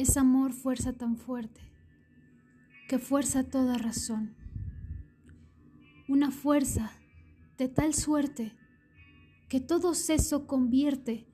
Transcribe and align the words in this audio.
Es 0.00 0.16
amor 0.16 0.54
fuerza 0.54 0.94
tan 0.94 1.18
fuerte 1.18 1.60
que 2.88 2.98
fuerza 2.98 3.44
toda 3.44 3.76
razón. 3.76 4.34
Una 6.08 6.30
fuerza 6.30 6.90
de 7.58 7.68
tal 7.68 7.92
suerte 7.92 8.56
que 9.50 9.60
todo 9.60 9.92
seso 9.92 10.46
convierte 10.46 11.26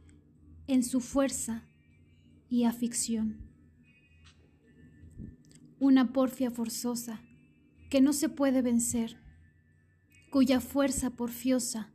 en 0.67 0.83
su 0.83 1.01
fuerza 1.01 1.63
y 2.49 2.65
afición. 2.65 3.37
Una 5.79 6.13
porfia 6.13 6.51
forzosa 6.51 7.21
que 7.89 8.01
no 8.01 8.13
se 8.13 8.29
puede 8.29 8.63
vencer, 8.63 9.17
cuya 10.29 10.59
fuerza 10.59 11.11
porfiosa 11.11 11.93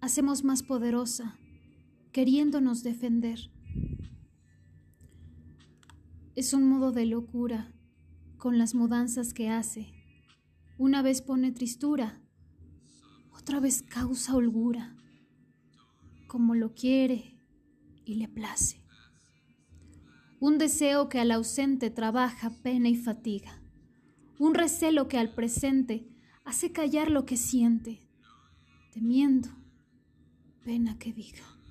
hacemos 0.00 0.42
más 0.42 0.62
poderosa, 0.62 1.36
queriéndonos 2.12 2.82
defender. 2.82 3.50
Es 6.34 6.54
un 6.54 6.66
modo 6.66 6.92
de 6.92 7.04
locura 7.04 7.74
con 8.38 8.56
las 8.56 8.74
mudanzas 8.74 9.34
que 9.34 9.50
hace. 9.50 9.92
Una 10.78 11.02
vez 11.02 11.20
pone 11.20 11.52
tristura, 11.52 12.22
otra 13.38 13.60
vez 13.60 13.82
causa 13.82 14.34
holgura, 14.34 14.96
como 16.28 16.54
lo 16.54 16.72
quiere 16.72 17.38
y 18.06 18.14
le 18.14 18.28
place. 18.28 18.82
Un 20.40 20.56
deseo 20.56 21.10
que 21.10 21.20
al 21.20 21.32
ausente 21.32 21.90
trabaja 21.90 22.48
pena 22.62 22.88
y 22.88 22.96
fatiga. 22.96 23.60
Un 24.38 24.54
recelo 24.54 25.08
que 25.08 25.18
al 25.18 25.34
presente 25.34 26.08
hace 26.46 26.72
callar 26.72 27.10
lo 27.10 27.26
que 27.26 27.36
siente, 27.36 28.08
temiendo 28.90 29.50
pena 30.64 30.98
que 30.98 31.12
diga. 31.12 31.61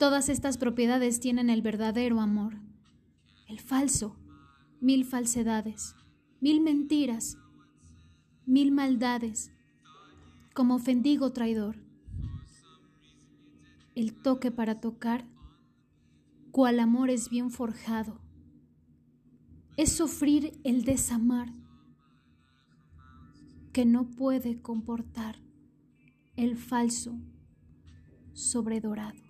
Todas 0.00 0.30
estas 0.30 0.56
propiedades 0.56 1.20
tienen 1.20 1.50
el 1.50 1.60
verdadero 1.60 2.22
amor. 2.22 2.56
El 3.46 3.60
falso, 3.60 4.16
mil 4.80 5.04
falsedades, 5.04 5.94
mil 6.40 6.62
mentiras, 6.62 7.36
mil 8.46 8.72
maldades, 8.72 9.52
como 10.54 10.76
ofendigo 10.76 11.34
traidor. 11.34 11.76
El 13.94 14.14
toque 14.14 14.50
para 14.50 14.80
tocar, 14.80 15.28
cual 16.50 16.80
amor 16.80 17.10
es 17.10 17.28
bien 17.28 17.50
forjado, 17.50 18.22
es 19.76 19.92
sufrir 19.92 20.58
el 20.64 20.86
desamar 20.86 21.52
que 23.74 23.84
no 23.84 24.08
puede 24.08 24.62
comportar 24.62 25.36
el 26.36 26.56
falso 26.56 27.18
sobredorado. 28.32 29.29